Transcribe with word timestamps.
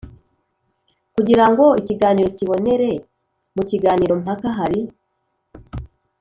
kugira 1.15 1.45
ngo 1.51 1.65
ikiganiro 1.81 2.29
kibonere. 2.37 2.91
Mu 3.55 3.63
kiganiro 3.69 4.13
mpaka, 4.23 4.47
hari 4.57 4.81